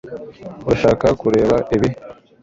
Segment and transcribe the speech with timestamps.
[0.65, 1.89] Urashaka kureba ibi